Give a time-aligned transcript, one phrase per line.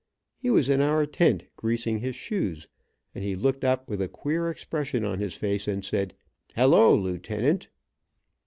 [0.39, 2.67] He was in our tent, greasing his shoes,
[3.13, 6.15] and he looked up with a queer expression on his face and said,
[6.55, 7.69] "Hello, Lieutenant."